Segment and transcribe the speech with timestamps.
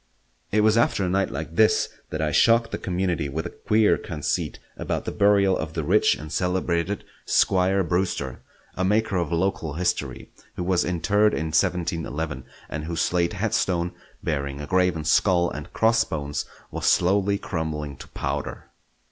[0.51, 3.99] It was after a night like this that I shocked the community with a queer
[3.99, 8.39] conceit about the burial of the rich and celebrated Squire Brewster,
[8.75, 13.91] a maker of local history who was interred in 1711, and whose slate headstone,
[14.23, 18.71] bearing a graven skull and crossbones, was slowly crumbling to powder.